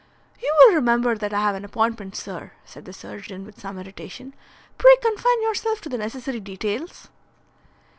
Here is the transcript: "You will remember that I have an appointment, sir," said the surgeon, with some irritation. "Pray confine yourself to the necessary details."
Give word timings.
"You 0.41 0.51
will 0.57 0.73
remember 0.73 1.13
that 1.13 1.31
I 1.31 1.39
have 1.41 1.53
an 1.53 1.63
appointment, 1.63 2.15
sir," 2.15 2.53
said 2.65 2.85
the 2.85 2.91
surgeon, 2.91 3.45
with 3.45 3.59
some 3.59 3.77
irritation. 3.77 4.33
"Pray 4.79 4.95
confine 4.99 5.43
yourself 5.43 5.79
to 5.81 5.89
the 5.89 5.97
necessary 5.99 6.39
details." 6.39 7.09